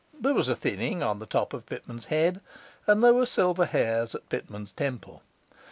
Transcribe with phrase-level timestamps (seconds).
[0.19, 2.41] There was a thinning on the top of Pitman's head,
[2.87, 5.21] there were silver hairs at Pitman's temple.